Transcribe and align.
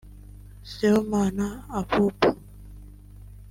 Sibomana 0.71 1.47
Abouba 1.79 2.29